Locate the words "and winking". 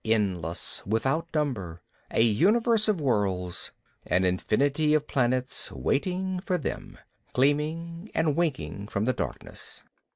8.15-8.87